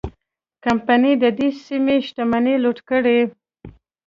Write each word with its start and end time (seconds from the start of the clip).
کمپنۍ 0.63 1.13
د 1.23 1.25
دې 1.37 1.49
سیمې 1.65 1.95
شتمنۍ 2.07 2.55
لوټ 2.63 2.79
کړې. 2.89 3.19